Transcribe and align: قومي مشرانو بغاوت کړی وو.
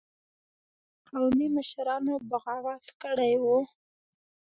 قومي 1.09 1.47
مشرانو 1.57 2.13
بغاوت 2.29 2.85
کړی 3.01 3.33
وو. 3.43 3.57